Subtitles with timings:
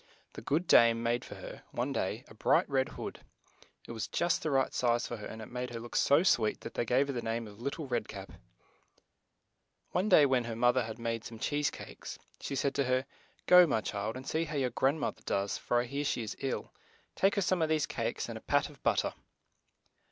[0.33, 3.19] The good dame made for her, one day, a bright red hood.
[3.85, 6.61] It was just the right size for her, and it made her look so sweet
[6.61, 8.31] that they gave her the name of Lit tie Red Cap.
[9.91, 13.05] One day when her moth er had made some cheese cakes, she said to her,
[13.45, 16.23] "Go, my child, and see how your grand moth er does, for I hear she
[16.23, 16.73] is ill;
[17.15, 19.13] take her some of these cakes, and a pat of but ter."